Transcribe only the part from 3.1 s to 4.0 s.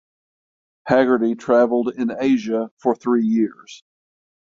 years.